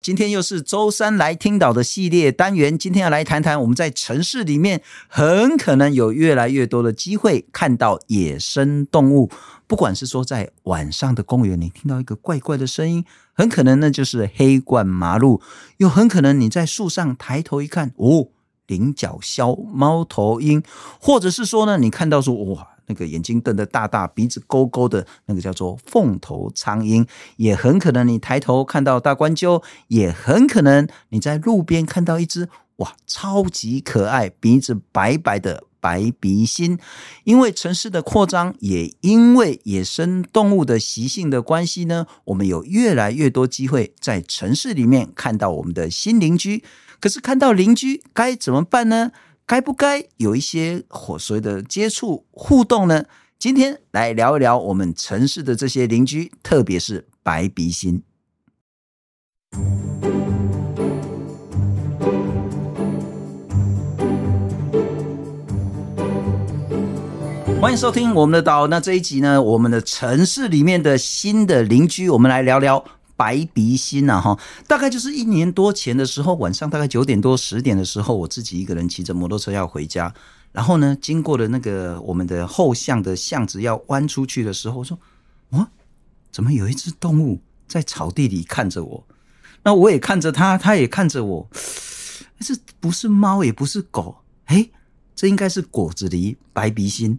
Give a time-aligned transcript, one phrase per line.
[0.00, 9.28] 今天又是周三来听岛的系列单元，今天要来谈谈我们在城市里面很可能有越来越多的机会看到野生动物。
[9.66, 15.40] 不管是说在晚上的公园，你听到一个怪怪的声音，很可能那就是黑冠麻鹿；
[15.78, 18.28] 又很可能你在树上抬头一看，哦，
[18.68, 20.62] 菱角鸮、猫头鹰，
[21.00, 22.68] 或者是说呢，你看到说哇。
[22.88, 27.06] 那个眼睛瞪得大大，鼻子勾勾的，那个叫做凤头苍鹰，
[27.36, 36.78] 也很可能你抬头看到大冠鸠，也很可能你在路边看到一只哇，超级可爱，鼻子白白的白鼻心。
[37.24, 46.62] 因为城市的扩张，也因为野生动物的习性的关系呢，我们有越来越多机会在城市里面看到我们的新邻居。
[47.00, 49.12] 可是看到邻居该怎么办呢？
[49.48, 50.84] 该不该有一些
[51.18, 53.06] 所谓的接触互动呢？
[53.38, 58.02] 今天来聊一聊我们城市的这些邻居，特别是白鼻心。
[67.58, 68.66] 欢迎收听我们的岛。
[68.66, 72.84] 那这一集呢，我们的城市里面的新的邻居，我们来聊聊。
[73.18, 74.38] 白鼻心呐，哈，
[74.68, 80.14] 大概就是一年多前的时候，晚上大概九点多十点的时候，我自己一个人骑着摩托车要回家，
[80.52, 84.96] 然后呢，经过了那个我们的后巷的巷子要弯出去的时候，我说，
[85.50, 85.68] 哇，
[86.30, 89.04] 怎么有一只动物在草地里看着我？
[89.64, 91.48] 那我也看着它，它也看着我，
[92.38, 94.70] 这不是猫，也不是狗，诶，
[95.16, 97.18] 这应该是果子狸白鼻心。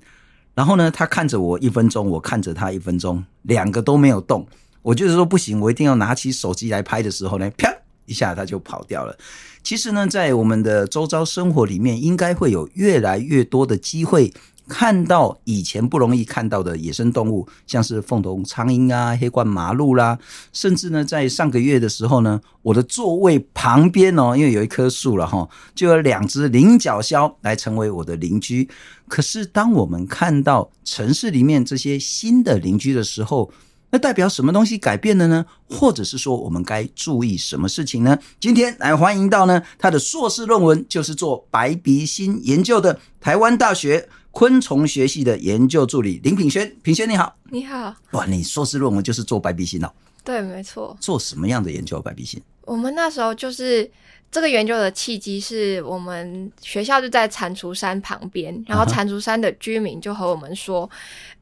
[0.56, 4.48] 然后呢，它看着我一分钟，我看着它一分钟，两个都没有动。
[4.82, 7.70] 我就是说不行，我一定要拿起手机来拍的时候呢，啪
[8.06, 9.18] 一下它就跑掉了。
[9.62, 14.34] 其实呢，在我们的周遭生活里面，应该会有越来越多的机会
[14.68, 20.18] 看到以前不容易看到的野生动物，像是凤头苍鹰啊、黑冠麻鹿啦，
[20.54, 28.70] 甚至呢，在上个月的时候呢，我的座位旁边哦，因为有一棵树了哈，就有两只领角鸮来成为我的邻居。
[29.08, 33.52] 可是，当我们看到城市里面这些新的邻居的时候，
[33.92, 35.46] 那代表什么东西改变了呢？
[35.68, 38.18] 或者是说我们该注意什么事情呢？
[38.40, 46.72] 今天来欢迎到呢，他的硕士论文就是做白鼻心研究的台湾大学昆虫学系的研究助理林品轩。
[46.84, 47.96] 品轩你好，你好。
[48.12, 49.92] 哇，你硕士论文就是做白鼻心哦？
[50.24, 50.96] 对，没错。
[51.00, 52.00] 做什么样的研究？
[52.00, 52.40] 白鼻心？
[52.66, 53.90] 我们那时候就是
[54.30, 60.88] 这个研究的契机，是我们学校就在蟾蜍山旁边，然后蟾蜍山的居民就和我们说。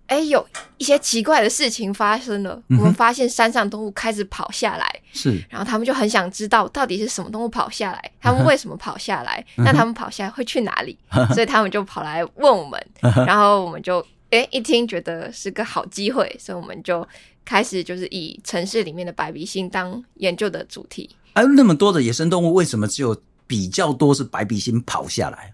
[0.07, 0.45] 哎，有
[0.77, 2.61] 一些奇怪的事情发生了。
[2.69, 9.45] 我们发现山上动物开始跑下来， 是，然后他们就很想知道到底是什么动物跑下来，他们 为什么跑下来？
[9.57, 10.97] 那他们跑下来会去哪里？
[11.33, 12.81] 所以他们就跑来问我们，
[13.27, 17.05] 然后我们就哎一听觉得是个好机会，所以我们就
[17.43, 21.09] 开始就是以城市里面的白鼻星当研究的主题。
[21.33, 25.53] 哎，那么多的野生动物，为什么只有比较多是白鼻星跑下来？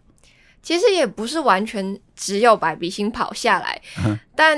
[0.63, 3.79] 其实也不是完全只有白鼻心跑下来，
[4.35, 4.57] 但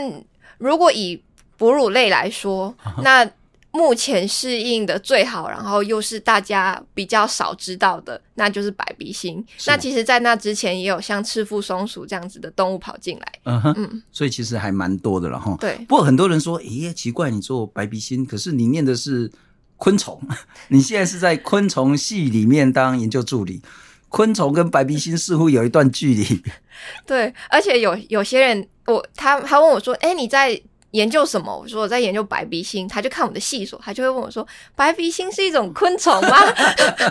[0.60, 1.22] 如果以
[1.58, 3.30] 哺乳类来说，那
[3.72, 9.46] 目前适应的最好，然后又是大家比较少知道的，那就是白鼻心。
[9.68, 15.58] 那其实，在那之前也有像赤腹松鼠这样子的动物跑进来，嗯哼，嗯，所以其实还蛮多的了哈。
[15.60, 19.30] 对，不过很多人说，咦，奇怪，你做白鼻心，可是你念的是
[19.76, 20.22] 昆虫，
[20.70, 23.62] 你现在是在昆虫系里面当研究助理。
[24.16, 26.42] 昆虫跟白鼻心似乎有一段距离，
[27.06, 30.58] 对，而且有有些人，我他他问我说：“哎、欸，你在
[30.92, 36.38] 研究什么？”我说：“我在研究白鼻星。”他就看我的系所，他就会问我说：“白鼻星是一种昆虫吗？”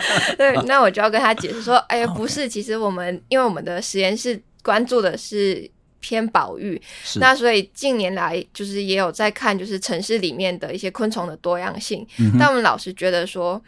[0.39, 5.71] 对， 那我就要跟他解释说：“哎呀，不是，其实我们因为我们的实验室关注的是
[6.01, 6.81] 偏保育，
[7.17, 12.07] 那所以近年来就是也有在看，就是城市里面的一些昆虫的多样性。
[12.19, 13.63] 嗯、但我们老师觉得说。”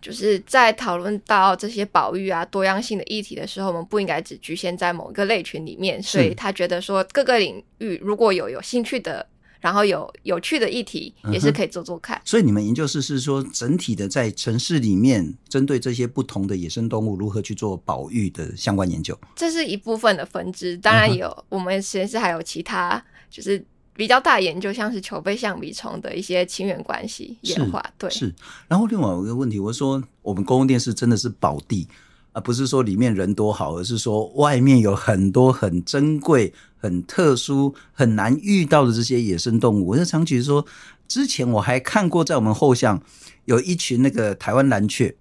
[0.00, 6.02] 就是在讨论到这些保育啊、多样性的议题的时候，我们不应该只局限在某一个类群里面。
[6.02, 9.26] 所以他觉得说，各个领域如果有有兴趣的，
[9.60, 12.16] 然后有有趣的议题，也是可以做做看。
[12.16, 19.18] 嗯、所以你们研究室是说，整体的在城市里面，针对这些不同的野生动物，如何去做保育的相关研究？
[19.36, 23.62] 这是一部分的分支，当然有、嗯、我们实验室还有其他，就是。
[24.00, 28.34] 比较大研究，像是球背象鼻虫的一些亲缘关系演化，对，是。
[28.66, 31.86] 然后另外有一个问题，我说我们公共电视真的是宝地，
[32.32, 39.88] 而不是说里面人多好，而是说外面有很多很珍贵、很特殊、很难遇到的这些野生动物。
[39.88, 40.64] 我就常觉得说，
[41.06, 43.02] 之前我还看过在我们后巷
[43.44, 45.14] 有一群那个台湾蓝雀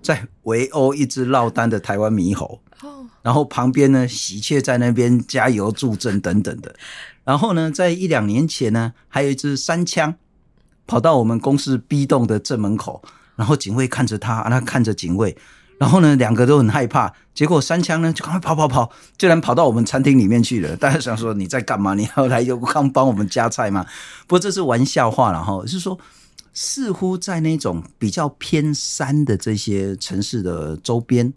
[0.00, 2.60] 在围殴一只落单的台湾猕猴，
[3.22, 6.72] 然后旁边呢喜鹊在那边加油助阵等等的。
[7.26, 10.14] 然后呢，在一两年前呢，还有一只山羌
[10.86, 13.02] 跑到我们公司 B 栋的正门口，
[13.34, 15.36] 然后警卫看着他，他看着警卫，
[15.80, 17.12] 然后呢，两个都很害怕。
[17.34, 20.76] 结果山羌呢就赶快跑跑跑，竟然跑到我们餐厅里面去了。
[20.76, 21.94] 大家想说你在干嘛？
[21.94, 23.84] 你要来又刚帮我们夹菜吗？
[24.28, 25.98] 不过这是玩笑话了哈，是说
[26.54, 31.34] 似乎在那种比较偏山的这些城市的周边，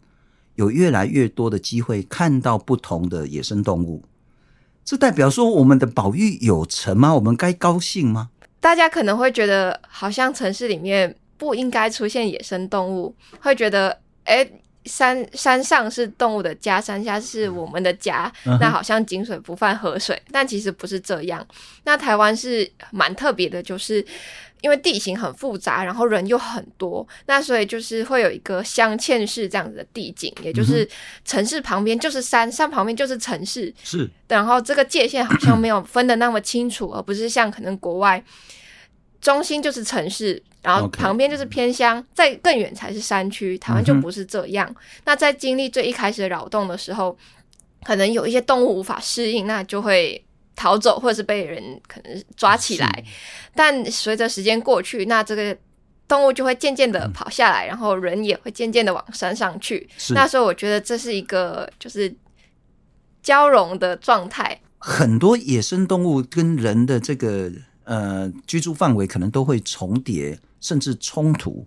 [0.54, 4.04] 有越来越多的机会看到不同的野生动物。
[4.90, 7.14] 这代表说我们的保育有成吗？
[7.14, 8.32] 我们该高兴吗？
[8.60, 14.50] 大家可能会觉得，好像城市里面不应该出现野生动物，会觉得，哎，
[14.86, 21.46] 山山上是动物的家，山下是我们的家，嗯、那好像井水不犯河水，但其实不是这样。
[21.84, 24.04] 那台湾是蛮特别的，就是
[24.62, 30.88] 因为地形很复杂，然后人又很多，那所以就是会有一个镶嵌式这样子的地景，也就是
[31.24, 38.24] 城市旁边就是山，山旁边就是城市，是，然后这个界限好像没有分的那么清楚，而不是像可能国外。
[39.22, 43.58] 中心就是城市，然后旁边就是偏乡.再更远才是山区。
[43.58, 44.66] 台湾就不是这样。
[44.70, 47.18] 嗯、那在经历最一开始的扰动的时候，
[47.84, 50.24] 可能有一些动物无法适应，那就会
[50.60, 53.04] 逃走，或者是被人可能抓起来。
[53.56, 55.58] 但随着时间过去，那这个
[56.06, 59.90] 动物就会渐渐的跑下来，嗯、然后人也会渐渐的往山上去。
[59.98, 62.14] 是那时候我觉得这是一个就是
[63.24, 64.60] 交融的状态。
[64.78, 67.50] 很多野生动物跟人的这个。
[67.90, 71.66] 呃，居住范围可能都会重叠，甚至冲突。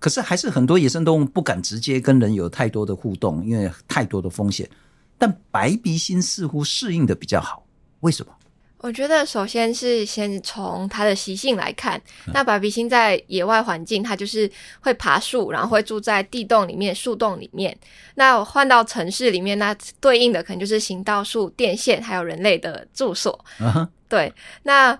[0.00, 4.68] 可是还是很多野生动物不敢直接跟人有太多的互动，因为太多的风险。
[5.16, 7.64] 但白鼻心似乎适应的比较好，
[8.00, 8.32] 为什么？
[8.78, 12.00] 我觉得首先是先从它的习性来看，
[12.32, 14.50] 那白鼻心在野外环境，它就是
[14.80, 17.76] 会爬树，然后会住在地洞里面、树洞里面。
[18.14, 23.44] 那换到城市里面，那对应的可能就是行道树、电线，还有人类的住所。
[23.58, 23.88] Uh huh.
[24.08, 24.32] 对，
[24.62, 24.98] 那。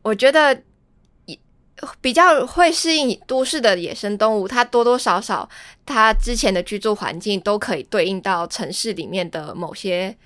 [0.00, 0.58] 我觉得
[2.00, 5.46] 比较会适应都市的野生动物，它多多少少，
[5.84, 10.16] 它之前的居住环境都可以对应到城市里面的某些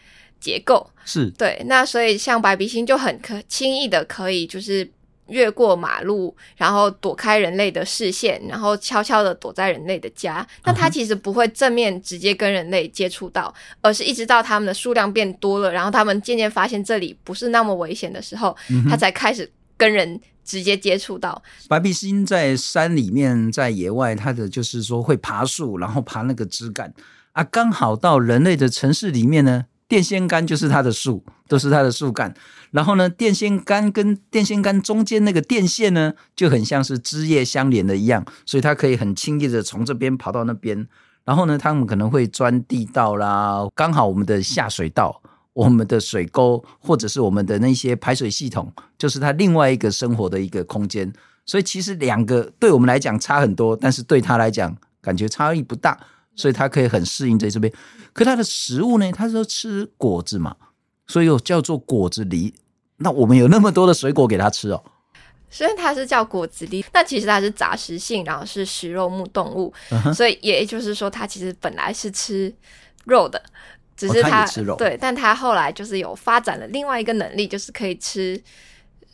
[0.42, 0.86] 结构。
[1.06, 4.86] 是对，那所以像白鼻星就很可轻易的可以就是
[5.28, 10.46] 越过马路，然后躲开人类的视线，然后悄悄的躲在人类的家。
[10.64, 18.54] 那它其实不会正面直接跟人类接触到，而是一直到它们的数量变多了，然后他们渐渐发现这里不是那么危险的时候，
[18.90, 19.50] 它才开始。
[19.74, 26.94] 跟人直接接触到白鼻星在山里面，在野外，它的就是说会爬树，然后爬那个枝干
[27.32, 27.42] 啊。
[27.42, 32.32] 刚好到人类的城市里面呢，电线杆就是它的树，都是它的树干。
[32.70, 40.88] 然后呢，电线杆跟电线杆中间那个电线呢，就很像是枝叶相连的一样，所以它可以很轻易的从这边跑到那边。
[41.26, 45.20] 然后呢，他们可能会钻地道啦，刚好我们的下水道。
[45.52, 51.12] 我们的水沟，或者是我们的那些排水系统，就是它另外一个生活的一个空间。
[51.44, 56.00] 所以其实两个对我们来讲差很多，但是对他来讲感觉差异不大，
[56.34, 57.73] 所以它可以很适应在这边。
[58.12, 59.11] 可它的食物呢？
[59.12, 60.56] 它说吃果子嘛，
[61.06, 62.52] 所以又叫做果子狸。
[62.99, 64.84] 那我们有那么多的水果给它吃哦。
[65.50, 69.73] 虽然它是叫果子狸，但其实它是杂食性，然后是食肉目动物，
[70.14, 72.55] 所以也就是说，它其实本来是吃
[73.05, 73.43] 肉的。
[73.94, 78.43] 只是它，哦、对，但它后来就是有发展了另外一个能力，就是可以吃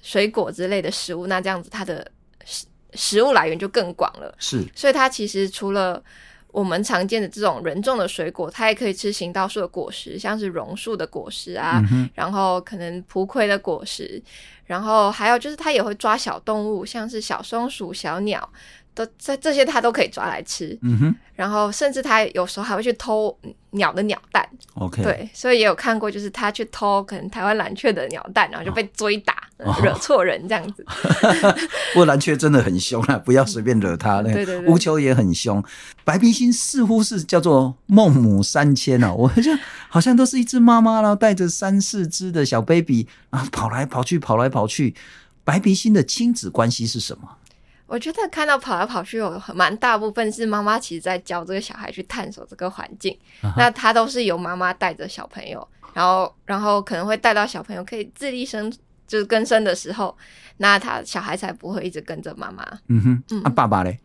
[0.00, 1.26] 水果之类的食物。
[1.26, 2.08] 那这样子，它的
[2.44, 4.32] 食食物来源就更广了。
[4.38, 6.02] 是，所以它其实除了
[6.52, 14.20] 我们常见的这种人种的水果，它也可以吃行道树的果实，像是榕树的果实啊，嗯、然后可能蒲葵的果实，
[14.64, 18.48] 然后还有就是它也会抓小动物，像是小松鼠、小鸟。
[18.94, 23.32] 都这这些它都可以抓来吃，嗯哼，然后甚至它有时候还会去偷
[23.70, 29.47] 鸟的鸟蛋，OK，对，所以也有看过，就是它去偷可能台湾蓝雀的鸟蛋，然后就被追打，哦、
[29.82, 30.84] 惹错人这样子。
[30.86, 31.52] 哦、
[31.92, 34.22] 不过蓝雀真的很凶啊，不要随便惹它。
[34.22, 35.62] 对对对，乌秋也很凶。
[36.04, 44.94] 白鼻心似乎是叫做孟母三迁啊， 我觉得好像都是一只妈妈，然后带着三四只的小 baby 啊，跑来跑去，跑来跑去。
[45.44, 47.28] 白鼻心的亲子关系是什么？
[47.86, 53.16] 我觉得看到跑来跑去，有蛮大部分是妈妈其实在教这个小孩去探索这个环境。
[53.42, 53.50] Uh.
[53.56, 58.70] 那他都是由妈妈带着小朋友，然后然后可能会带到小朋友可以自力生
[59.08, 60.16] 就是更生的时候，
[60.58, 62.64] 那他小孩才不会一直跟着妈妈。
[62.86, 63.98] 嗯哼，嗯啊，爸爸嘞？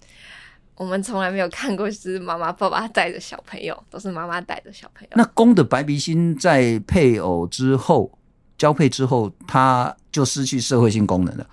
[0.76, 5.14] 我们从来没有看过是妈妈爸爸带着小朋友，都是妈妈带着小朋友。
[5.16, 8.18] 那公的白鼻心在配偶之后
[8.58, 11.48] 交配之后，它就失去社会性功能了。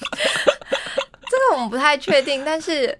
[1.28, 2.98] 这个我们不太确定，但是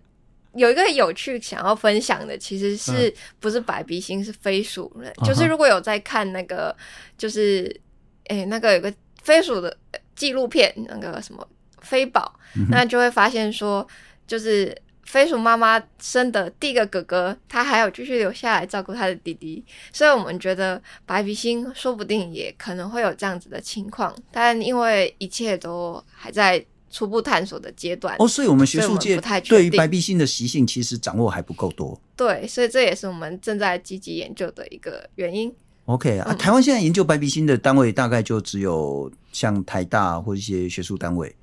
[0.55, 5.11] 有一个有趣想要分享的，其实是不是白鼻心，是飞鼠人。
[5.23, 6.77] 嗯、就是如果有在看那个，
[7.17, 7.65] 就是
[8.29, 8.93] 诶、欸，那个有个
[9.23, 9.77] 飞鼠的
[10.15, 11.47] 纪录片，那个什么
[11.81, 12.35] 飞宝，
[12.71, 13.87] 那就会发现说，
[14.27, 31.99] 就是飞鼠妈妈生的第一个哥哥，他还有继续留下来照顾他的弟弟，所以我们觉得白鼻星说不定也可能会有这样子的情况，但因为一切都还在初步探索的阶段哦，所以我们学术界对于白鼻星的习性其实掌握还不够多。
[32.17, 35.55] 对，所以这也是我们正在积极研究的一个原因。
[35.87, 41.35] OK 啊，台湾现在研究白鼻心的单位大概就只有像台大或一些学术单位。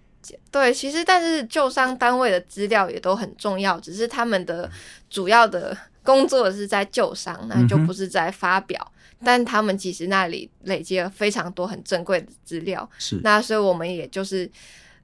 [0.52, 4.70] 对，其实但是救伤单位的资料也都很重要，只是他们的
[5.10, 8.80] 主要的工作是在救伤，那就不是在发表。
[9.20, 12.88] 嗯、但他们其实那里累积了非常多很珍贵的资料。
[12.98, 14.50] 是，那所以我们也就是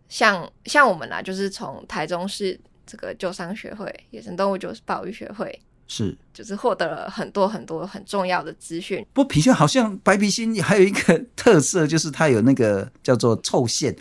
[0.08, 9.06] 像像我们啊，就是从台中市这个救伤学会、野生动物就是保育学会，是，就是获得了很多很多很重要的资讯。
[9.14, 13.96] 不过品轩好像白皮心还有一个 特色，就是它有那个叫做臭腺。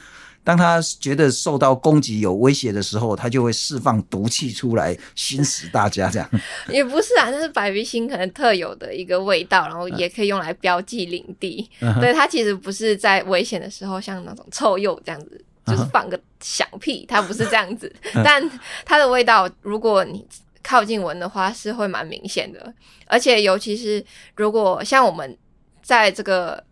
[0.47, 6.11] 当他觉得受到攻击有威胁的时候，他就会释放毒气出来熏死大家。
[6.11, 6.31] 这样
[6.69, 11.67] 也不是啊，那是白鼻星可能特有的一个味道，然后也可以用来标记领地。
[11.81, 17.91] 嗯、对，它其实不是在危险的时候像那种臭鼬这样子，就是放个响屁，它不是这样子。
[18.13, 18.51] 嗯、 但
[18.85, 20.23] 它的味道，如果你
[20.65, 22.75] 靠近闻的话，是会蛮明显的。
[23.07, 24.05] 而且尤其是
[24.35, 25.39] 如果像我们
[25.81, 26.65] 在这个。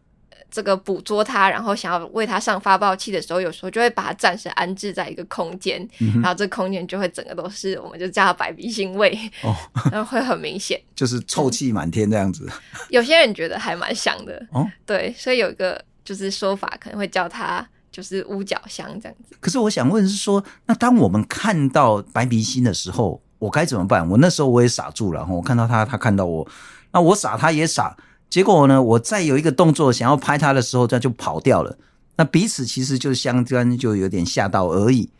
[0.54, 9.56] 这个捕捉它，然后想要为它上发报器的时候，有时候就会把它暂时安置在一个空间，嗯、然后这空间就会整个都是，我们就叫它白鼻心味，哦，
[9.90, 12.46] 然后会很明显， 就是臭气满天这样子。
[12.90, 19.34] 有些人觉得还蛮香的，哦，对，所以有一个就是说法，可能会叫它就是乌角香这样子。
[19.40, 24.08] 可是我想问是说，那当我们看到白鼻心的时候，我该怎么办？
[24.08, 26.46] 我那时候我也傻住了，我看到他，他看到我，
[26.92, 27.96] 那我傻，他也傻。
[28.30, 31.76] 结果呢，我再有一个动作想要拍他的时候，他就跑掉了。
[32.16, 35.10] 那彼此其实就相关，就有点吓到而已。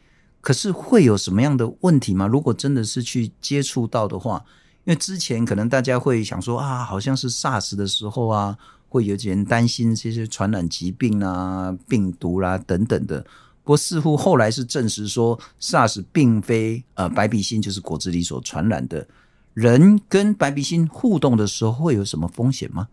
[0.41, 2.29] 可是会有什么样的问题吗？
[2.29, 4.45] 如果真的是去接触到的话，
[4.85, 8.57] 因为之前可能大家会想说啊，好像是 SARS 的时候啊，
[8.89, 13.27] 会有点担心这些传染疾病啊、病毒啦、啊、等等的。
[13.65, 19.07] 不过似乎后来是证实说，SARS 并非呃白鼻心就是果子狸所传染的。
[19.55, 22.89] 人跟白鼻心互动的时候会有什么风险吗？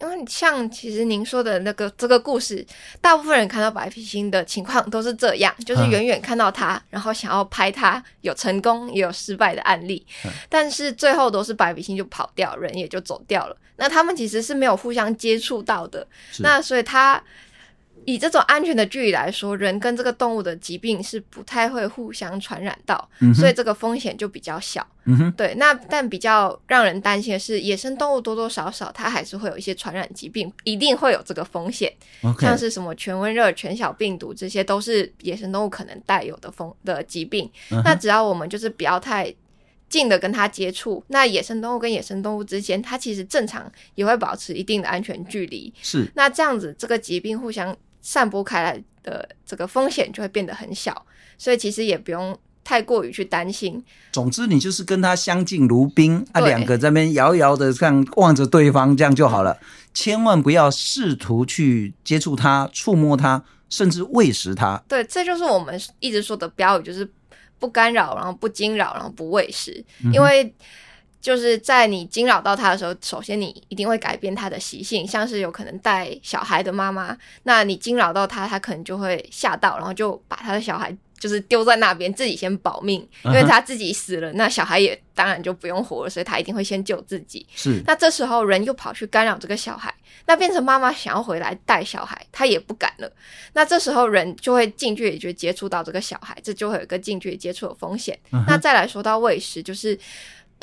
[0.00, 2.66] 因为像其实您说的那个这个故事，
[3.00, 10.04] 大部分人看到白鼻星的情况都是这样，就是远远看到它，然后想要拍它，有成功也有失败的案例，
[10.48, 13.56] 但是最后都是白鼻星就跑掉，人也就走掉了。
[13.76, 16.06] 那他们其实是没有互相接触到的，
[16.40, 17.22] 那所以他。
[18.06, 24.86] 以这种安全的距离来说，人跟这个动物的疾病是不太会互相传染到，嗯、所以这个风险就比较小。
[25.36, 25.54] 对。
[25.56, 31.92] 那但比较让人担心的是，野生动物多多少少它还是会有一些传染疾病，一定会有这个风险。
[32.40, 37.50] 像是什么犬瘟热、犬小病毒，这些都是野生动物可能带有的风的疾病。
[37.70, 39.34] 嗯、那只要我们就是不要太
[39.88, 45.72] 近的跟它接触，那野生动物跟野生动物之间，它其实正常也会保持一定的安全距离。
[45.82, 46.10] 是。
[46.14, 47.76] 那这样子，这个疾病互相。
[48.04, 51.06] 散播开来的这个风险就会变得很小，
[51.38, 53.82] 所以其实也不用太过于去担心。
[54.12, 59.58] 总之，你就是跟他相敬如宾，啊，两个在那边遥遥的这样望着对方，这样就好了。
[59.94, 64.76] 千万不要试图去接触他、触摸他，甚至喂食他。
[64.86, 67.10] 对，这就是我们一直说的标语，就是
[67.58, 70.54] 不干扰，然后不惊扰，然后不喂食，嗯、因为。
[71.24, 87.46] 就是在你惊扰到他的时候，首先你一定会改变他的习性，像是有可能带小孩的妈妈，那你惊扰到他，他可能就会吓到，然后就把他的小孩就是丢在那边，自己先保命，因为他自己死了，那小孩也当然就不用活了，所以他一定会先救自己。
[87.54, 89.94] 是，那这时候人又跑去干扰这个小孩，
[90.26, 93.10] 那变成妈妈想要回来带小孩，他也不敢了。
[93.54, 98.18] 那这时候人就会近距离就接触到这个小孩，这就会有一个近距离接触的风险。
[98.46, 99.98] 那再来说到喂食，就是。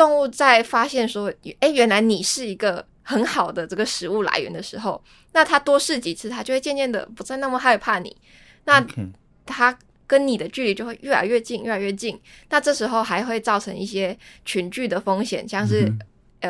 [0.02, 5.00] 动物在发现说，哎，原来你是一个很好的这个食物来源的时候，
[5.34, 8.18] 那它多试几次，它就会渐渐的不再那么害怕你。
[8.64, 8.84] 那
[9.46, 9.78] 它
[10.08, 12.20] 跟你的距离就会越来越近，越来越近。
[12.50, 16.00] 那这时候还会造成一些群聚的风险，像是、嗯、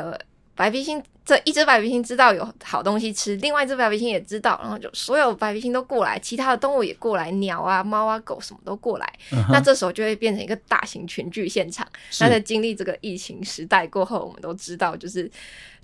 [0.03, 0.17] 呃。
[0.55, 9.13] 白鼻星这一只白鼻星知道有好东西吃，另外一只白鼻星也知道，然后就所有白鼻星都过来，其他的动物也过来，鸟啊、猫啊、狗什么都过来。
[9.31, 9.45] Uh.
[9.51, 11.87] 那这时候就会变成一个大型群聚现场。
[12.19, 15.29] 那在经历这个疫情时代过后，我们都知道，就是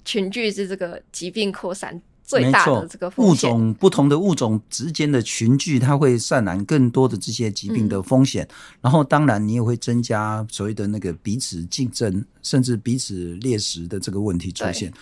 [0.03, 1.99] 群聚是这个疾病扩散。
[2.27, 8.43] 最大的这个风险，物种不同的物种之间的群聚，它会散染更多的这些疾病的风险。
[8.43, 14.93] 嗯、然后，当然你也会增加所谓的那个彼此竞争，甚至彼此猎食的这个问题出现。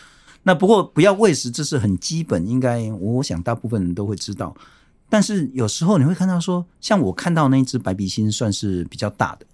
[0.44, 4.56] 那不过不要喂食，这是很基本，应该我想大部分人都会知道。
[5.10, 9.46] 但是有时候你会看到说，像我看到那一只白鼻心算是比较大的，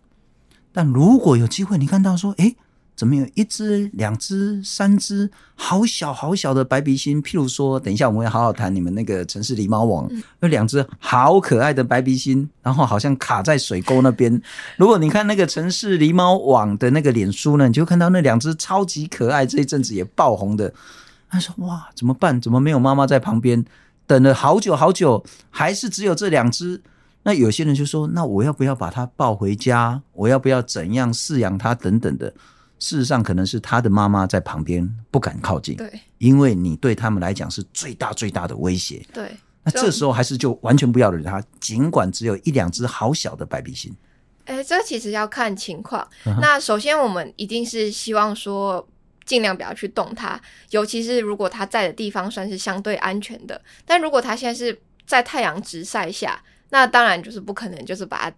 [0.73, 2.55] 但如果有机会，你看到说，诶，
[3.01, 7.19] 怎么有一只、两只、三只好小好小的白鼻心？
[7.19, 10.07] 譬如说，等一下我们会好好谈你们那个城市狸猫网，
[10.41, 14.39] 有两只好可爱的白鼻心，然后好像卡在水沟那边。
[14.77, 20.71] 如果你看那个城市狸猫网的那个脸书呢，你就看到那两只超级可爱，这一阵子也爆红的。
[21.27, 22.39] 他说：“哇，怎么办？
[22.39, 23.65] 怎么没有妈妈在旁边？
[24.05, 26.79] 等了好久好久，还是只有这两只。”
[27.25, 30.03] 那有些人就说：“那我要不要把它抱回家？
[30.13, 31.73] 我要不要怎样饲养它？
[31.73, 32.31] 等等的。”
[32.81, 39.05] 事实上，可能是他的妈妈在旁边不敢靠近，对，因为你对他们来讲是最大最大的威胁。
[39.13, 39.31] 对，
[39.63, 43.95] 那这时候还是就完全不要理他，尽管只有一两只好小的白鼻心。
[44.45, 46.05] 哎，这其实要看情况。
[46.25, 48.85] 嗯、那首先，我们一定是希望说
[49.25, 53.61] 尽量不要去动它，尤其是如果它在的地方算是相对安全的。
[53.85, 58.35] 但如果它现在是在太阳直晒下，那当然就是不可能，就是把它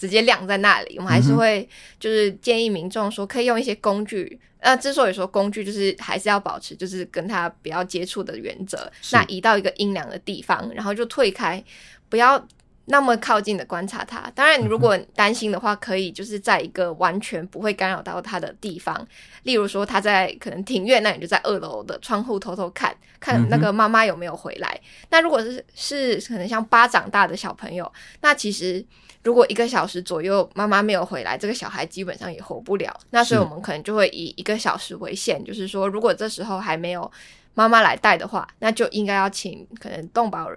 [0.00, 0.96] 直接晾在那里。
[0.96, 4.40] 我们还是会就是建议民众说，可以用一些工具。
[4.62, 8.90] 那之所以说工具，就是还是要保持就是跟它不要接触的原则。
[9.12, 11.62] 那移到一个阴凉的地方，然后就退开，
[12.08, 12.42] 不要
[12.86, 14.30] 那么靠近的观察它。
[14.34, 19.06] 当然，如果担心的话，可以就是在一个完全不会干扰到它的地方，
[19.44, 24.68] 例如说他在可能庭院，那你就在二楼的窗户偷偷看看那个妈妈有没有回来。
[24.82, 27.90] 嗯、那如果是是可能像巴掌大的小朋友，
[28.20, 28.84] 那其实
[29.22, 32.94] 如果一个小时左右妈妈没有回来，这个小孩基本上也活不了。
[33.10, 37.10] 那所以我们可能就会以一个小时为限，就是说如果这时候还没有
[37.54, 40.50] 妈妈来带的话，那就应该要请可能动保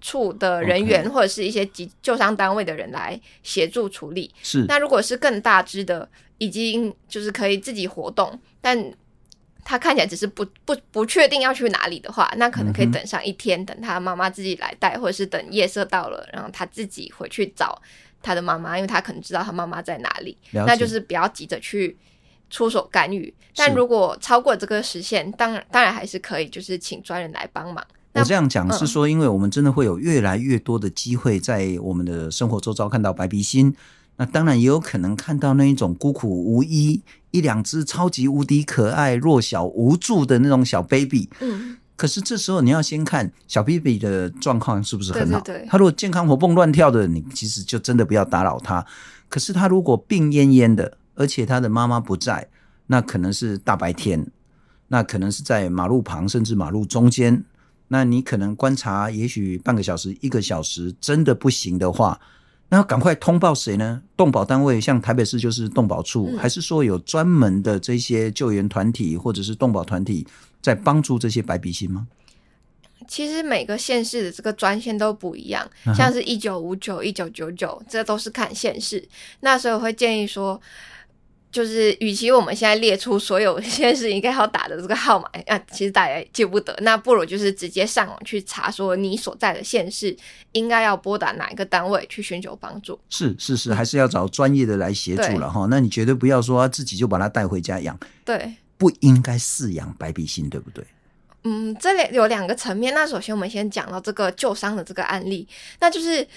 [0.00, 4.32] 处的人员或者是一些急救伤单位的人来协助处理。
[4.42, 8.92] 是，那如果是更大只的，已经就是可以自己活动，但
[9.68, 17.82] 他看起来只是不不不确定要去哪里的话，那可能可以等上一天，嗯、等他妈妈自己来带，或者是等夜色到了，然后他自己回去找
[18.22, 20.38] 他的妈妈，因为他可能知道他妈妈在哪里。
[20.52, 21.96] 那就是不要急着去
[22.48, 23.34] 出手干预。
[23.56, 27.84] 但如果超过这个时限，当然当然还是可以，就是请专人来帮忙。
[28.12, 33.74] 我这样讲是说，因为我们真的会有越来越多的机会在我们的生活周遭看到白鼻心，
[34.16, 41.28] 那当然也有可能看到那一种孤苦无依、一两只超级无敌可爱、弱小无助的那种小 baby。
[41.40, 45.40] 嗯，可是这时候你要先看小 baby 的状况是不是很好。
[45.40, 45.68] 对对对。
[45.68, 48.84] 他如果健康活蹦乱跳的，你其实就真的不要打扰他。
[49.28, 52.48] 可是他如果病恹恹的，而且他的妈妈不在，
[52.86, 54.26] 那可能是大白天，
[54.88, 57.44] 那可能是在马路旁，甚至马路中间。
[57.88, 62.18] 那你可能观察，也许半个小时、一个小时，真的不行的话，
[62.68, 64.02] 那要赶快通报谁呢？
[64.16, 70.26] 动保单位，像台北市就是动保处，嗯、还是说有专门的这些救援团体或者是动保团体
[70.60, 72.06] 在帮助这些白鼻心吗？
[73.06, 79.08] 其实每个县市的这个专线都不一样，像是一九五九、一九九九，这都是看县市。
[79.40, 80.60] 那所以我会建议说。
[81.56, 90.14] 就是，与其我们现在列出所有县市应该要打的这个号码， 啊，其实大家也记不得，那不如就是直接上网去查，说你所在的县市
[90.52, 93.00] 应该要拨打哪一个单位去寻求帮助。
[93.08, 95.66] 是是是，还是要找专业的来协助了哈。
[95.70, 100.84] 那你绝对不要说自己就把它带回家养，对，不应该饲养白鼻心，对不对？
[101.44, 102.92] 嗯，这里有两个层面。
[102.92, 105.48] 那首先我们先讲到这个旧伤的这个案例，
[105.80, 106.28] 那就是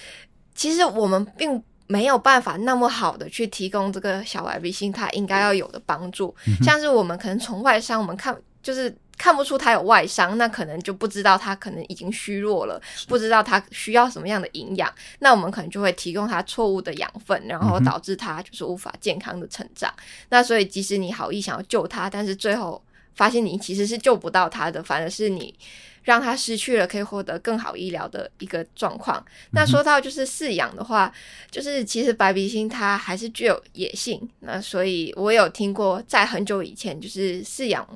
[0.54, 1.62] 其实我们并。
[1.90, 19.92] 没有办法那么好的去提供这个小白鼻心它应该要有的帮助，嗯、像是我们可能从外伤，我们看就是看不出它有外伤，那可能就不知道它可能已经虚弱了，不知道它需要什么样的营养，那我们可能就会提供它错误的养分，然后导致它就是无法健康的成长。
[19.96, 22.80] 嗯、那所以即使你好意想要救它，但是最后
[23.16, 25.52] 发现你其实是救不到它的，反而是你。
[26.02, 29.22] 让他失去了可以获得更好医疗的一个状况。
[29.52, 31.12] 那说到就是饲养的话，
[31.50, 34.28] 就是其实白鼻星它还是具有野性。
[34.40, 37.86] 那所以我有听过，在很久以前，就是饲养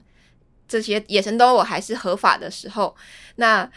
[0.69, 2.95] 这些野生动物还是合法的时候，
[3.37, 3.69] 那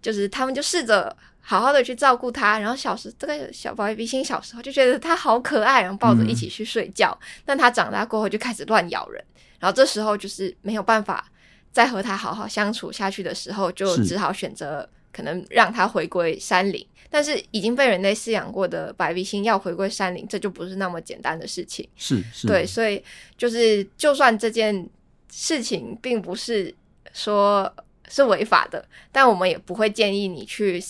[0.00, 2.58] 就是他们就试着好好的去照顾它。
[2.58, 7.16] 然后小时这个小白鼻星小时候就觉得它好可爱，然后抱着一起去睡觉。
[7.44, 9.22] 但它长大过后就开始乱咬人，
[9.60, 11.30] 然后这时候就是没有办法。
[11.74, 16.86] 在和他好好相处下去的时候，就只好选择可能让他回归山林。
[17.10, 21.86] 但是已经被人类饲养过的白鼻星要回归山林，这就不是那么简单的事情。
[21.96, 23.02] 是是，对，所以
[23.36, 24.88] 就是就算这件
[25.32, 26.72] 事情并不是
[27.12, 27.72] 说
[28.08, 30.80] 是违法的，但我们也不会建议你去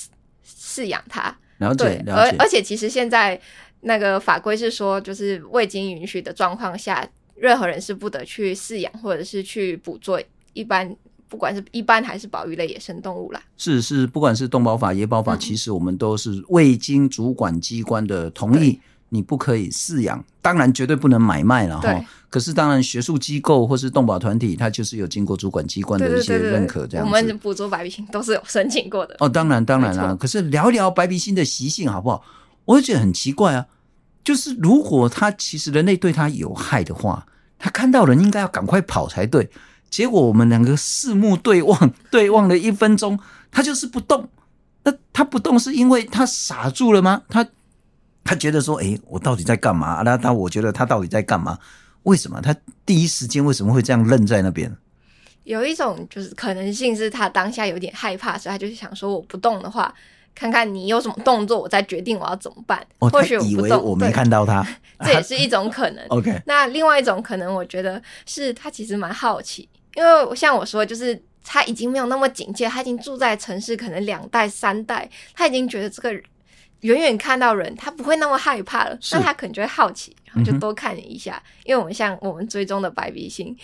[0.47, 1.35] 饲养它。
[1.59, 3.40] 了解，对，而而且其实现在
[3.81, 10.23] 那个法规是说，就是未经允许的状况下，任何人是不得去饲养或者是去捕捉。
[10.54, 10.96] 一般
[11.28, 22.04] 不管是一般还是保育类野生动物啦，是是，不管是动保法、野保法，嗯、其实我们都是未经主管机关的同意，你不可以饲养，当然绝对不能买卖了哈。
[22.30, 27.12] 可是当然，学术机构或是动保团体，它就是有经过主管机关的一些认可，这样子。
[27.12, 29.16] 我们捕捉白鼻星都是有申请过的。
[29.20, 30.16] 哦，当然当然啦。
[30.18, 32.24] 可是聊一聊白鼻星的习性好不好？
[32.64, 33.66] 我就觉得很奇怪啊。
[34.24, 37.24] 就是如果它其实人类对它有害的话，
[37.58, 39.48] 它看到人应该要赶快跑才对。
[39.94, 43.16] 结果我们两个四目对望， 对望了一分钟，
[43.52, 44.28] 他就是不动。
[44.83, 47.22] 那他不动是因为他傻住了吗？
[47.28, 47.46] 他
[48.24, 51.57] 他觉得说：“哎，我到底在干嘛？”那他我觉得他到底在干嘛？
[52.02, 52.52] 为什么他
[52.85, 54.76] 第一时间为什么会这样愣在那边？
[55.44, 59.94] 有一种就是可能性是他当下有点害怕，所以他就是想说：“我不动的话，
[60.35, 64.66] 看看你有什么动作，我再决定我要怎么办。”哦，或许我以为我没看到他，
[65.07, 66.04] 这也是一种可能。
[66.11, 76.14] OK，那另外一种可能，我觉得是他其实蛮好奇，因为像我说，就是他已经没有那么警戒，他已经住在城市，可能两代三代，他已经觉得这个。
[76.80, 81.42] 远远看到人，他不会那么害怕了，那他可能就会好奇，然后就多看你一下。
[81.42, 83.57] 嗯、因为我们像我们追踪的白鼻星，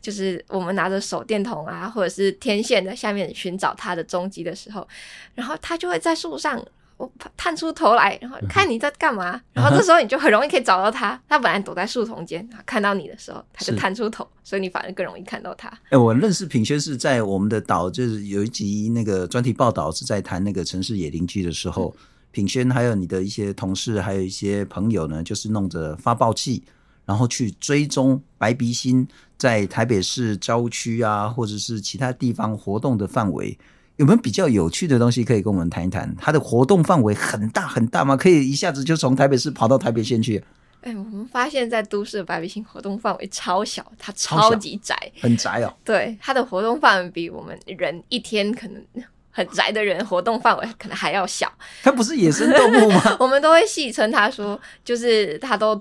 [0.00, 4.86] 就是我们拿着手电筒啊，或者是天线在下面寻找它的踪迹的时候，
[5.34, 6.64] 然后它就会在树上
[6.98, 9.34] 我探出头来，然后看你在干嘛。
[9.36, 11.18] 嗯、然后这时候你就很容易可以找到他。
[11.26, 15.68] 他本来躲在树丛间，看到你的时候，他就探出头，所以你反而更容易看到他。
[15.68, 21.94] 哎、欸，我认识品轩是在我们的岛，就是有一集那个专题报道是在谈那个城市野邻居的时候。
[21.96, 26.62] 嗯品轩还有你的一些同事，还有一些朋友呢，就是弄着发报器，
[27.06, 29.08] 然后去追踪白鼻心
[29.38, 33.58] 在台北市郊区啊，或者是其他地方活动的范围。
[33.98, 36.12] 有没有比较有趣的东西可以跟我们谈一谈？
[36.18, 38.16] 它的活动范围很大很大吗？
[38.16, 40.42] 可以一下子就从台北市跑到台北县去？
[40.80, 45.74] 哎，我们发现，在都市的白鼻心活动范围超小，它超级窄，很窄哦。
[45.84, 48.82] 对，它的活动范围比我们人一天可能。
[49.30, 51.48] 很宅的人，活动范围可能还要小。
[51.84, 53.16] 它不是野生动物吗？
[53.20, 55.80] 我们都会戏称它说，就是它都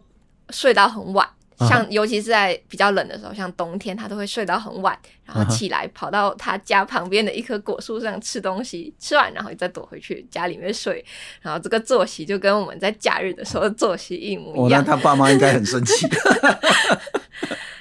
[0.51, 1.27] 睡到很晚，
[1.59, 11.03] 像尤其是在比较冷的时候，像冬天，他都会睡到很晚，然后起来跑到他家旁边的一棵果树上吃东西，吃完然后再躲回去家里面睡。
[11.41, 14.81] 然后这个作息就跟我们在假日的时候的作息一模一样。
[14.81, 16.07] 哦，那他爸妈应该很生气。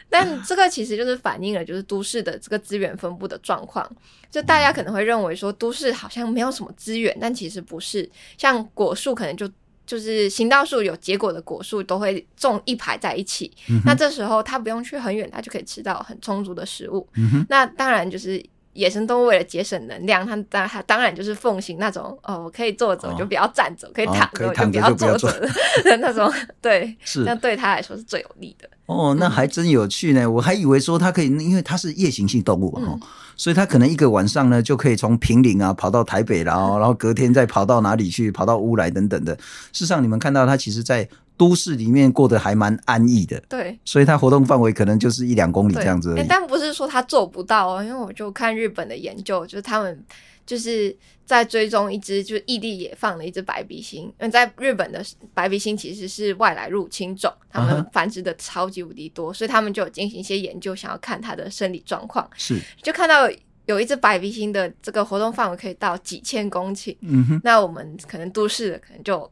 [0.09, 3.87] 但这个其实就是反映了，就是都市的这个资源分布的状况。
[4.31, 8.09] 就大家可能会认为说，都市好像没有什么资源，但其实不是。
[8.39, 9.47] 像果树，可能就
[9.87, 13.51] 就是行道树有结果的果树，都会种一排在一起。
[13.71, 17.09] 嗯、那这时候它不用去很远，它就可以吃到很充足的食物。
[17.17, 18.45] 嗯、那当然就是。
[18.77, 25.41] 野生动物为了节省能量，它当它当然就是奉行那种哦，我可以坐着，我就不要站着；哦、可以躺着，我就不要坐着
[25.83, 26.31] 的那种。
[26.61, 26.95] 对，
[27.25, 28.69] 那对它来说是最有利的。
[28.87, 30.23] 哦，那还真有趣呢！
[30.23, 33.01] 嗯、我还以为说它可以，因为它是夜行性动物哈、嗯，
[33.37, 39.35] 所以它可能一个晚上呢就可以从平陵啊跑到台北，然后然后隔天再跑到哪里去，跑到乌来等等的。
[39.73, 41.09] 事实上，你们看到它其实，在。
[41.39, 46.27] 都市里面过得还蛮安逸的，对，所以它活动范围可能就是一两公里这样子而已。
[46.27, 50.03] 但不是说它做不到哦，因为我就看日本的研究，就是他们
[50.47, 55.05] 就是在追踪一只就是异地野放的一只白鼻星，因为在日本的
[55.35, 59.39] 白鼻星其实是外来入侵种，他们繁殖的超级无敌多，uh -huh.
[59.39, 62.31] 所以他们就有进行一些研究，想要看它的生理状况。
[62.37, 63.29] 是，就看到
[63.67, 69.31] 有一只白鼻星的这个活动范围可以到几千公顷，嗯哼，那我们可能都市的可能就。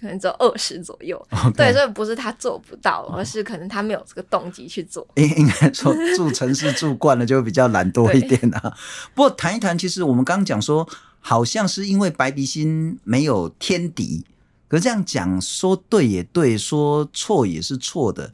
[0.00, 1.20] 可能只有二十左右.
[1.56, 5.06] 对，所以不是他做不到，而是可能他没有这个动机去做。
[5.14, 8.76] 应应该说， 住城市住惯了就比较懒惰一点啊。
[9.14, 10.88] 不过谈一谈，其实我们刚刚讲说，
[11.20, 14.24] 好像是因为白鼻心没有天敌，
[14.68, 18.32] 可是这样讲说对也对，说错也是错的，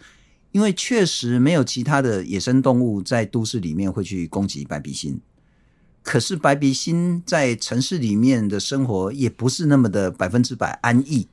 [0.52, 5.20] 因为确实没有其他的野生动物在都市里面会去攻击白鼻心。
[6.02, 11.26] 可是白鼻心在城市里面的生活也不是那么的百分之百安逸。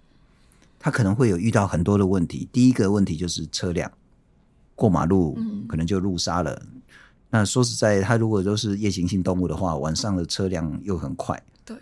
[0.84, 2.50] 他可能会有遇到很多的问题。
[2.52, 3.90] 第一个问题就是车辆
[4.74, 5.38] 过马路，
[5.70, 6.60] 可能就路杀了。
[6.74, 6.82] 嗯。
[7.30, 11.40] 那说实在，他如果都是夜行性动物的话，晚上的车辆又很快。
[11.64, 11.78] 对。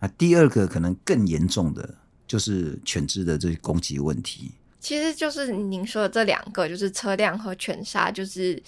[0.00, 1.94] 那，第二个可能更严重的
[2.26, 4.50] 就是犬只的这些攻击问题。
[4.80, 8.60] 其实就是您说的这两个，就是车辆和犬杀，就是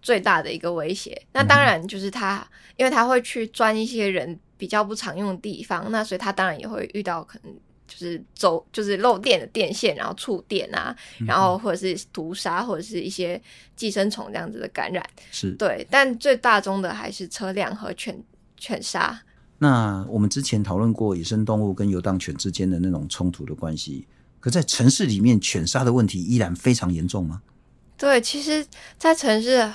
[0.00, 1.22] 最大的一个威胁。
[1.34, 2.48] 那当然就是他，嗯、
[2.78, 7.52] 因为他会去钻一些人比较不常用的地方，那所以他当然也会遇到可能。
[7.92, 13.40] 就是走，就是漏电的电线，然后触电啊，然后或者是毒杀，或者是一些
[13.76, 15.86] 寄生虫这样子的感染，是对。
[15.90, 18.18] 但最大宗的还是车辆和犬
[18.56, 19.20] 犬杀。
[19.58, 24.06] 那我们之前讨论过野生动物跟游荡犬之间的那种冲突的关系，
[24.40, 27.42] 可在城市里面，犬杀的问题依然非常严重吗？
[27.96, 28.66] 对，其实，
[28.98, 29.72] 在城市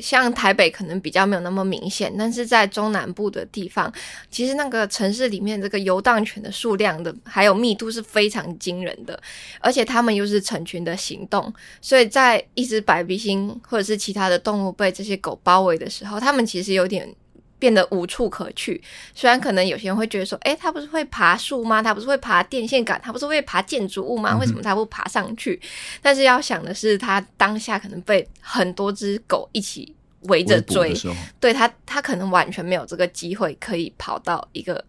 [0.00, 3.92] 像台北可能比较没有那么明显，但是在中南部的地方，
[4.30, 9.20] 其实那个城市里面这个游荡犬的数量的还有密度是非常惊人的，
[9.60, 17.08] 而且它们又是成群的行动，所以在一只白鼻星或者是其他的动物被这些狗包围的时候，它们其实有点
[17.58, 18.82] 变得无处可去。
[19.14, 21.82] 虽然可能有些人会觉得说，诶，他不是会爬树吗？
[21.82, 23.00] 他不是会爬电线杆？
[23.02, 24.36] 他不是会爬建筑物吗？
[24.38, 25.58] 为什么他不爬上去？
[25.62, 25.68] 嗯、
[26.02, 30.94] 但是要想的是，他当下可能被很多只狗一起围着追，
[31.40, 34.84] 对他，他可能完全没有这个机会可以跑到一个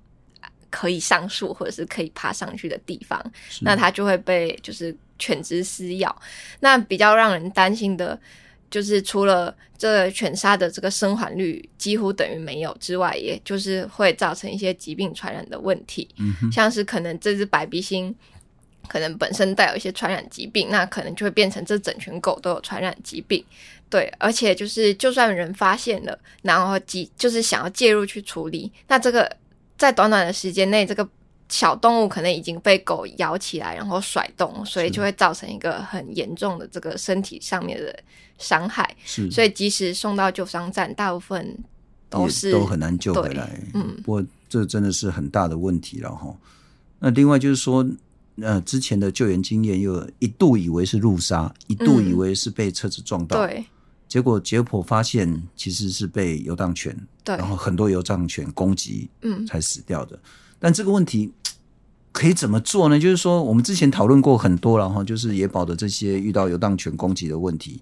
[0.69, 3.21] 可以上树或者是可以爬上去的地方，
[3.61, 6.13] 那它就会被就是犬只撕咬。
[6.59, 8.19] 那比较让人担心的。
[8.69, 18.13] 就是除了这个犬杀的这个生还率几乎等于没有之外，也就是会造成一些疾病传染的问题，嗯、像是可能这只白鼻星
[18.87, 23.43] 可能本身带有一些传染疾病，那可能就会变成这整群狗都有传染疾病。
[23.89, 29.31] 对，而且就是就算人发现了，然后即就是想要介入去处理，那这个
[29.77, 31.07] 在短短的时间内，这个。
[31.49, 37.97] 小动物可能已经被狗咬起来，然后甩动，所以就会造成一个很严重的这个身体上面的
[38.37, 38.95] 伤害。
[39.05, 41.57] 是，所以即使送到救伤站，大部分
[42.09, 43.61] 都是都很难救回来。
[43.73, 46.35] 嗯，不过这真的是很大的问题了哈。
[46.99, 47.85] 那另外就是说，
[48.41, 53.65] 呃，之前的救援经验又一度以为是路杀，一度以为是被车子撞到，嗯、对，
[54.07, 60.19] 结果结果发现其实是被游荡犬，对，然后很多游荡犬攻击，嗯，才死掉的。
[60.59, 61.31] 但这个问题
[62.11, 62.99] 可以怎么做呢？
[62.99, 67.81] 就是说，我们之前讨论过很多，然后就是野保的这些遇到游荡犬攻击的问题。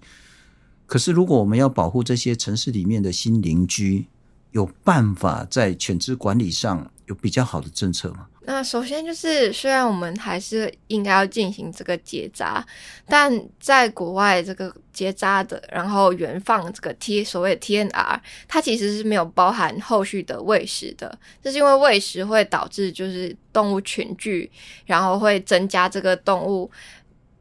[0.86, 4.06] 可是，如果我们要保护这些城市里面的新邻居，
[4.52, 8.26] 有办法在犬只管理上有比较好的政策吗？
[8.48, 12.64] 那首先就是，虽然我们还是应该要进行这个结扎，
[13.06, 24.48] 但在国外这个结扎的，然后原放这个 T 所谓 TNR，它其实是没有包含后续的喂食的，这是因为喂食会导致就是动物群聚，
[24.84, 26.70] 然后会增加这个动物。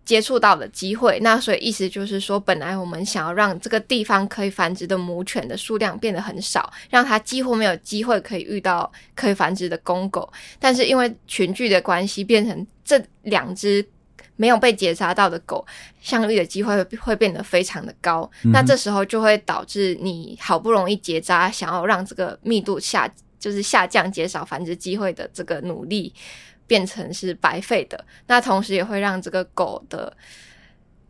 [0.06, 13.84] 接触到的机会，那所以意思就是说，本来我们想要让这个地方可以繁殖的母犬的数量变得很少，让它几乎没有机会可以遇到可以繁殖的公狗，但是因为群聚的关系，变成这两只
[14.36, 15.65] 没有被结扎到的狗
[16.02, 26.13] 相遇的机会会变得非常的高，嗯、那这时候就会导致你好不容易结扎，想要让这个密度下就是下降，减少繁殖机会的这个努力。
[26.67, 30.12] 变成是白费的，那同时也会让这个狗的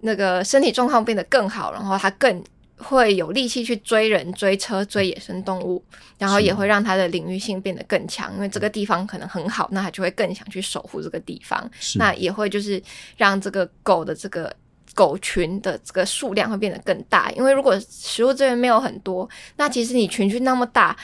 [0.02, 2.44] 那个身体状况变得更好，然后它更
[2.78, 5.82] 会有力气去追人、追车、追野生动物，
[6.18, 11.72] 然后也会让它的领域性变得更强，因为这个地方可能很好，那它就会更想去守护这个地方。
[11.96, 12.82] 那也会就是
[13.16, 14.54] 让这个狗的这个
[14.94, 20.96] 狗群的这个数量会变得更大，因为如果食物资源没有很多，那其实你群群那么大。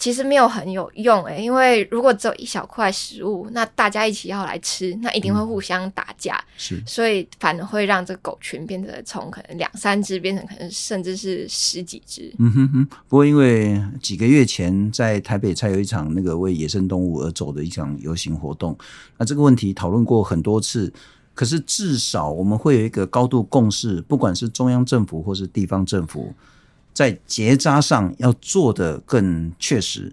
[0.00, 6.34] 其实没有很有用诶、欸，因为如果只有一小块食物，那大家一起要来吃，那一定会互相打架。
[6.36, 12.34] 嗯、是，所以反而会让这个狗群变得从可能两三只变成可能甚至是十几只。
[12.38, 12.86] 嗯哼哼。
[13.08, 18.74] 不过因为几个月前在台北才有一场那个为野生动物而走的一场游行活动，
[19.18, 20.90] 那这个问题讨论过很多次，
[21.34, 26.32] 可是至少我们会有一个高度共识，不管是中央政府或是地方政府。
[26.92, 30.12] 在结扎上要做得更确实，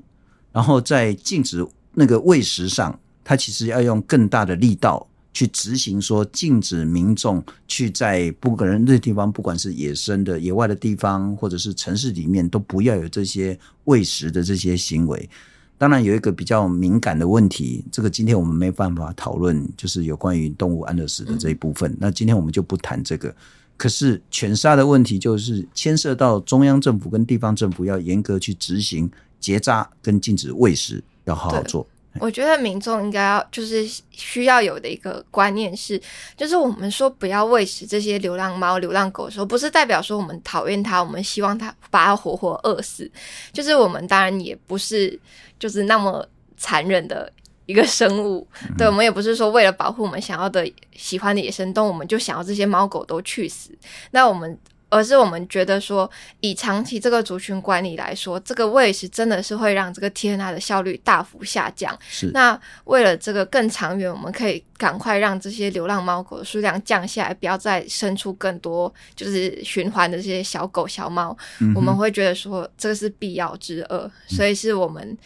[0.51, 15.29] 然后在禁止那个喂食上，它其实要用更大的力道去执行，说禁止民众去在不可人的地方，不管是野生的、野外的地方，或者是城市里面，都不要有这些喂食的这些行为。
[15.77, 21.95] 当然，有一个比较敏感的问题，这个今天我们没办法讨论，就是有关于动物安乐死的这一部分。
[21.99, 23.35] 那今天我们就不谈这个。
[23.77, 29.09] 可是犬杀的问题就是牵涉到中央政府跟地方政府要严格去执行
[29.39, 31.87] 结扎跟禁止喂食，要好好做。
[32.19, 36.01] 我觉得民众应该要就是需要有的一个观念是，
[36.35, 43.09] 就是我们说不要喂食这些流浪猫、流浪狗的时候，不是代表说我们讨厌它，我们希望它把它活活饿死。
[43.53, 45.19] 就是我们当然也不是
[45.59, 47.31] 就是那么残忍的。
[47.67, 53.71] 一个生物，对，我们也不是说为了保护我们想要的、喜欢的野生动物，我们就想要这些猫狗都去死。
[54.11, 61.93] 那我们，而是我们觉得说，以长期这个族群管理来说，这个喂食真的是会让这个 TNR 的效率大幅下降。
[62.07, 62.31] 是。
[62.33, 71.37] 那为了这个更长远，我们可以赶快让这些流浪猫狗的数量降下来，不要再生出更多就是循环的这些小狗小猫。
[71.59, 71.73] 嗯。
[71.75, 75.17] 我们会觉得说，这个是必要之恶，所以是我们。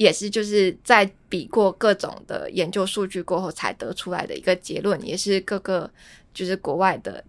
[0.00, 5.90] 也是就是在比过各种的研究数据过后才得出来的一个结论，也是各个
[6.32, 7.22] 就是国外的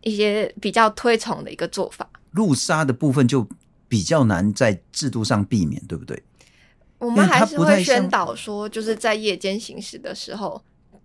[0.00, 2.10] 一些比较推崇的一个做法。
[2.32, 3.48] 路杀的部分就
[3.86, 6.20] 比较难在制度上避免，对不对？
[6.98, 10.60] 我们还是会宣导说，就是在夜间行驶的时候，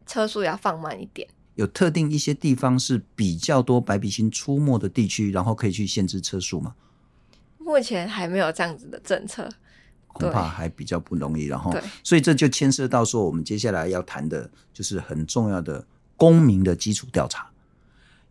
[0.08, 1.28] 车速要放慢一点。
[1.54, 6.74] 有特定一些地方是比较多白鼻星出没的地区，然后可以去限制车速吗？
[7.60, 9.48] 目前还没有这样子的政策，
[10.14, 11.48] 恐怕还比较不容易。
[11.48, 17.50] 然后，所以这就牵涉到说，我们接下来要谈的就是很重要的公民的基础调查。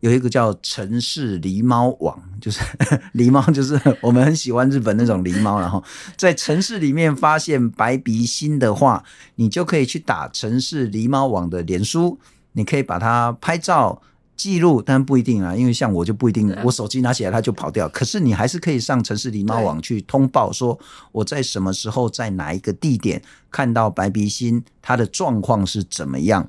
[0.01, 2.59] 有一个叫城市狸猫网，就是
[3.14, 5.61] 狸猫，就是我们很喜欢日本那种狸猫。
[5.61, 5.85] 然后
[6.16, 9.05] 在城市里面发现白鼻心的话，
[9.37, 12.18] 你就可以去打城市狸猫网的脸书，
[12.55, 14.03] 你可以把它拍照
[14.37, 17.88] 记录，但不一定啊，因为像我就不一定，我手机拿起来它就跑掉。
[17.90, 20.79] 可是你还是可以上城市狸猫网去通报，说
[21.12, 26.49] 我在什么时候在哪一个地点看到白鼻心，它的状况是怎么样。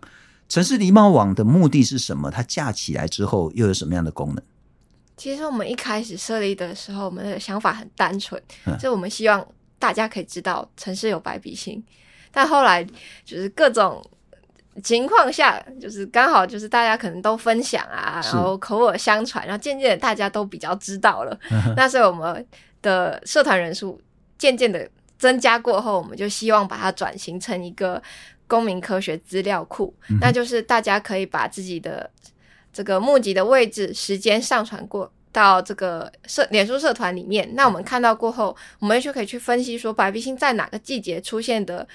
[0.50, 2.32] 城市狸猫网的目的是什么？
[2.32, 4.44] 它架起来之后又有什么样的功能？
[5.16, 8.42] 其实我们一开始设立的时候，我们的想法很单纯，
[8.80, 9.46] 就我们希望
[9.78, 11.84] 大家可以知道城市有白鼻心。
[12.32, 12.84] 但后来
[13.24, 14.04] 就是各种
[14.82, 21.38] 情况下，就是刚好就是大家可能都分享啊，然后口耳相传，然后渐渐的大家都比较知道了。
[21.76, 22.46] 那所以我们
[22.82, 24.02] 的社团人数
[24.38, 28.02] 渐渐的增加过后，我们就希望把它转型成一个。
[28.46, 32.08] 公民科学资料库，那就是大家可以把自己的
[32.72, 37.50] 这个募集的位置、时间上传过到这个社脸书社团里面。
[37.56, 41.88] 那我们看到过后，我们就可以去分析说，白鼻星在哪个季节出现的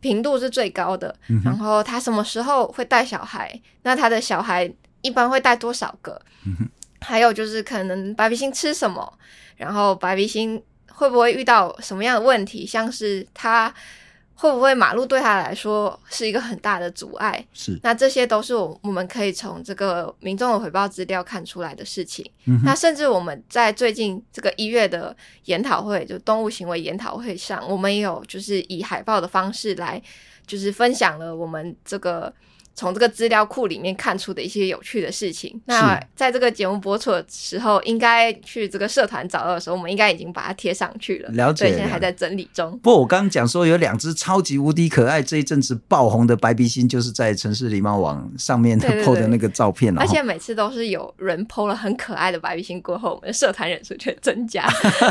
[0.00, 4.70] 频度是最高的，然后他什么时候会带小孩，那他的小孩
[5.02, 6.20] 一般会带多少个？
[7.00, 9.12] 还有就是可能白鼻心吃什么，
[9.56, 13.72] 然后白鼻心会不会遇到什么样的问题，像是他。
[14.40, 17.44] 会不会马路对他来说是一个很大的阻碍？
[17.52, 22.24] 是，那这些都是我我们可以从这个民众的回报资料看出来的事情。
[22.46, 25.14] 嗯、那甚至我们在最近这个一月的
[25.46, 30.00] 研讨会，就动物行为研讨会上，我们也有就是以海报的方式来，
[30.48, 32.32] 就是分享了我们这个。
[32.78, 35.60] 从这个资料库里面看出的一些有趣的事情。
[35.64, 41.28] 那在这个节目播出的时候，应该去这个社团找到的时候，我们应该已经把它贴上去了。
[41.30, 42.70] 了解，现在还在整理中。
[42.78, 50.00] 不过我刚刚讲说有两只超级无敌可爱，这一阵子爆红的白鼻心，就是在城市礼貌网上面 PO 的那个照片了。
[50.00, 54.64] 而且每次都是有人 PO 了很可爱的白鼻心过后，我们的社团人数却增加。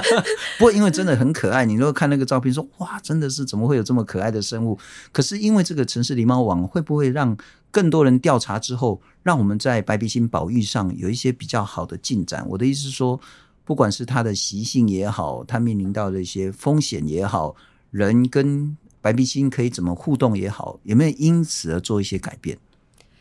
[0.57, 4.79] 不过因为真的很可爱，你如果看那个照片说哇，真的是怎么会有这么可爱的生物？
[5.11, 7.35] 可是是因为这个城市狸猫网会不会让
[7.69, 12.45] 更多人调查之后，让我们在白鼻星保育上有一些比较好的进展。
[12.47, 13.19] 我的意思是说，
[13.65, 17.55] 不管是它的习性也好，它面临到的一些风险也好，
[17.91, 22.57] 人跟白鼻星可以怎么互动也好，有没有因此而做一些改变？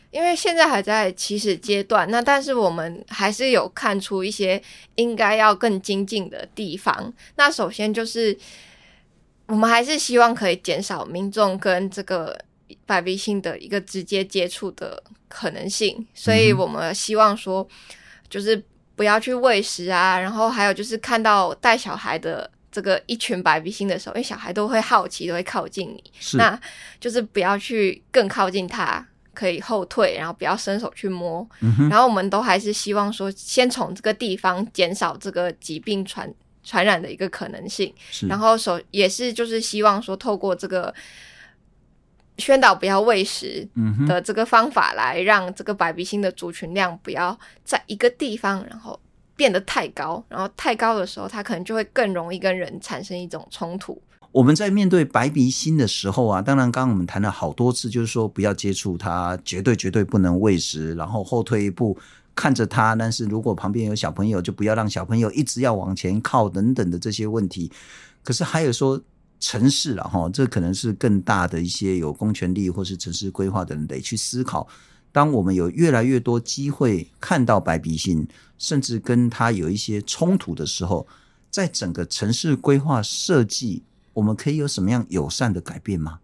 [0.09, 4.59] 因为现在还在起始阶段，那但是我们还是有看出一些
[4.95, 7.13] 应该要更精进的地方。
[7.35, 8.35] 那首先就是，
[9.47, 12.37] 我们还是希望可以减少民众跟这个。
[12.85, 17.65] 白鼻星的一个直接接触的可能性，所以我们希望说，
[18.29, 18.61] 就是
[18.93, 26.59] 不要去喂食啊，然后还有就是看到带小孩的这个一群白鼻星的时候，因为小孩都会好奇，都会靠近你，那
[26.99, 31.47] 就是不要去更靠近他，可以后退，然后不要伸手去摸，
[31.89, 36.29] 然后我们都还是希望说，先从这个地方减少这个疾病传
[36.67, 37.93] 传染的一个可能性，
[38.27, 40.93] 然后首也是就是希望说，透过这个。
[42.39, 43.67] 宣导不要喂食
[44.07, 48.99] 的这个方法，来让这个白鼻星的族群量不要在一个地方，然后
[49.35, 53.99] 变得太高，然后太高的时候，它可能就会更容易跟人产生一种冲突。
[54.31, 61.97] 我们在面对白鼻星的时候啊，当然刚刚我们谈了好多次，就是说不要接触它，绝对绝对不能喂食，然后后退一步
[62.37, 62.95] 看着它。
[62.95, 67.69] 但是如果旁边有小朋友，就不要让小朋友一直要往前靠等等的这些问题。
[68.23, 69.01] 可是还有说。
[69.39, 74.67] 城市了哈，这可能是更大的一些有公权力或是城市规划的人得去思考。
[75.11, 81.05] 当我们有越来越多机会看到白鼻心，甚至跟它有一些冲突的时候，
[81.51, 86.19] 在整个城市规划设计，我们可以有什么样友善的改变吗？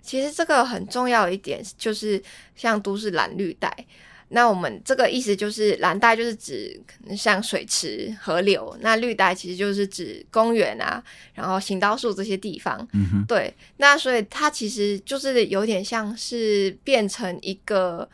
[0.00, 2.22] 其实这个很重要一点就是，
[2.54, 3.86] 像都市蓝绿带。
[4.34, 11.00] 那我们这个意思就是蓝带就是指可能像水池、河流，那绿带其实就是指公园啊，
[11.34, 12.76] 然后行道树这些地方。
[12.92, 13.54] 嗯哼，对。
[13.76, 18.08] 那所以它其实就是有点像是变成一个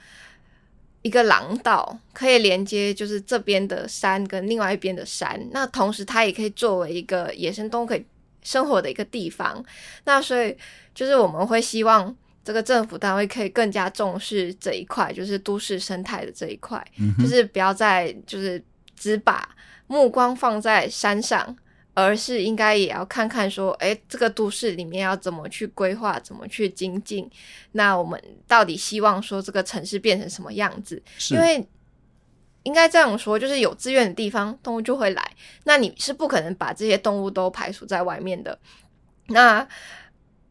[1.01, 5.41] 一个廊道，可以连接就是这边的山跟另外一边的山。
[5.53, 8.05] 那同时它也可以作为一个野生动物可以
[8.43, 9.65] 生活的一个地方。
[10.05, 10.55] 那所以
[10.95, 12.15] 就是我们会希望。
[12.43, 18.63] 这个政府单位可以更加重视这一块，就是都市生态的这一块，嗯、就是不要再就是
[18.97, 19.49] 只把
[19.87, 21.55] 目光放在山上，
[21.95, 27.29] 而是应该也要看看说，哎，这个都市里面要怎么去规划，怎么去精进。
[27.73, 31.03] 那我们到底希望说这个城市变成什么样子？
[31.31, 31.67] 因为
[32.63, 35.31] 应该这样说，就是有资源的地方，动物就会来。
[35.65, 38.59] 那你是不可能把这些动物都排除在外面的。
[39.27, 39.67] 那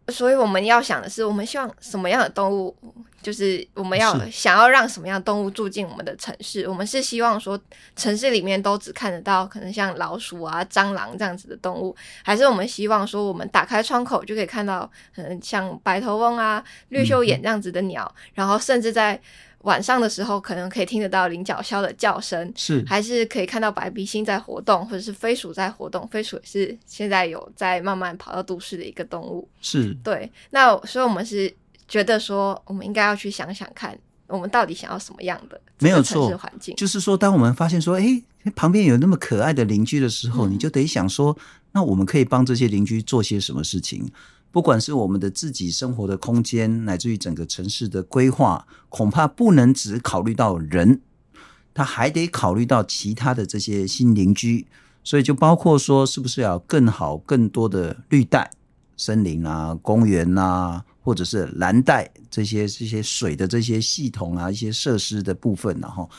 [0.10, 2.76] 所以我们要想的是，我们希望什么样的动物，
[3.22, 6.68] 就是我们要想要让什么样的动物住进我们的城市。
[6.68, 7.60] 我们是希望说，
[7.96, 19.20] 城市里面都只看得到可能像老鼠啊、蟑螂这样子的动物，还是我们希望说，我们打开窗口就可以看到，可能像白头翁啊、绿绣眼这样子的鸟，嗯、然后甚至在。
[19.64, 26.08] 晚上的时候，可能可以听得到菱角鸮的叫声，是还是可以看到白鼻心在活动，或者是飞鼠在活动。
[26.08, 30.32] 飞鼠也是现在有在慢慢跑到都市的一个动物，是对。
[30.52, 31.54] 那所以我们是
[31.88, 33.98] 觉得说，我们应该要去想想看，
[34.28, 36.74] 我们到底想要什么样的没有错环境。
[36.76, 38.24] 就是说，当我们发现说，哎，
[38.56, 41.38] 旁边有那么可爱的邻居的时候，嗯、你就得想说，
[41.74, 44.10] 那我们可以帮这些邻居做些什么事情。
[44.52, 51.02] 不管是我们的自己生活的空间，乃至于整个城市的规划，恐怕不能只考虑到人，
[51.74, 54.66] 他还得考虑到其他的这些新邻居。
[55.04, 58.52] 所以就包括说，是不是要更好、更多的绿带、
[58.98, 66.10] 森林啊、公园啊，或者是蓝带这些这些水的这些系统啊、一些设施的部分，然后，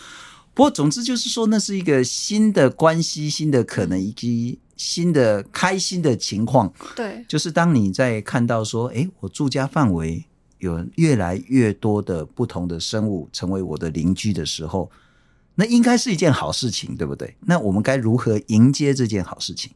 [0.55, 4.61] 不过总之就是说，那是一个新的关系、新的可能以及。
[4.81, 10.25] 新的开心的情况，对，就是当你在看到说，哎，我住家范围
[10.57, 14.91] 有越来越多的不同的生物成为我的邻居的时候，
[15.55, 17.37] 那应该是一件好事情，对不对？
[17.41, 19.71] 那我们该如何迎接这件好事情？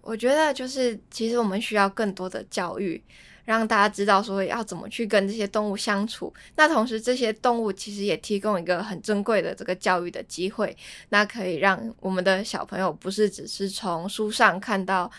[0.00, 3.02] 我觉得就是，其实我们需要更多的教育。
[3.44, 10.76] 让大家知道说要怎么去跟这些动物相处，那同时这些动物其实也提供一个很珍贵的这个教育的机会，
[11.08, 15.10] 那可以让我们的小朋友不是只是从书上看到，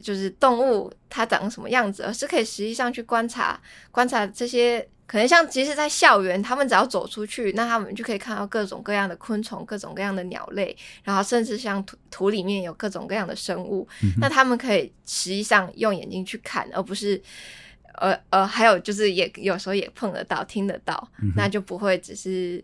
[0.00, 4.88] 就是动物它长什么样子，而是可以实际上去观察观察这些。
[5.08, 17.18] 可能像，其实，在校园，他们只要走出去，那他们就可以看到各种各样的昆虫，各种各样的鸟类，然后甚至像土土里面有各种各样的生物，嗯、那他们可以实际上用眼睛去看，而不是，
[17.94, 22.62] 呃呃，还有就是也有时候也碰得到、听得到，嗯、那就不会只是。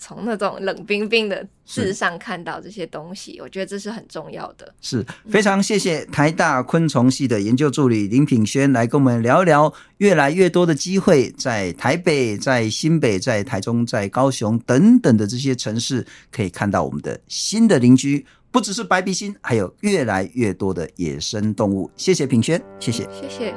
[0.00, 4.74] 从那种冷冰冰的字上看到这些东西，我觉得这是很重要的。
[4.80, 21.90] 是非常谢谢台大昆虫系的研究助理林品轩来跟我们聊聊越来越多的机会，在台北、在新北、在台中、在高雄等等的这些城市，可以看到我们的新的邻居，不只是白鼻心，还有越来越多的野生动物。
[21.94, 23.54] 谢谢品轩，谢谢，谢谢。